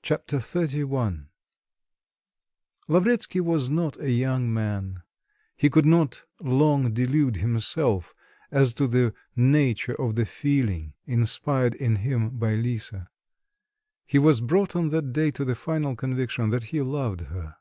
[0.00, 1.26] Chapter XXXI
[2.88, 5.02] Lavretsky was not a young man;
[5.58, 8.14] he could not long delude himself
[8.50, 13.10] as to the nature of the feeling inspired in him by Lisa;
[14.06, 17.56] he was brought on that day to the final conviction that he loved her.